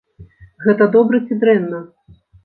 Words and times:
Гэта 0.63 0.87
добра 0.95 1.19
ці 1.25 1.37
дрэнна? 1.43 1.83